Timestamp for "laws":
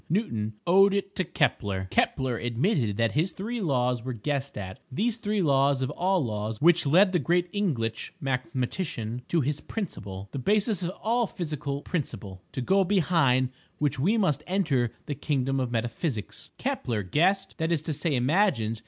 3.61-4.03, 5.43-5.83, 6.25-6.59